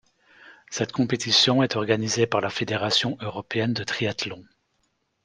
[0.71, 4.43] Cette compétition est organisée par la Fédération européenne de triathlon.